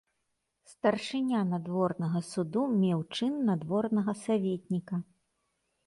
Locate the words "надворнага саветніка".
3.53-4.95